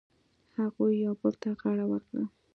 هغوی 0.57 0.93
یو 1.05 1.13
بل 1.21 1.33
ته 1.41 1.49
غاړه 1.59 1.85
ورکړه. 1.91 2.23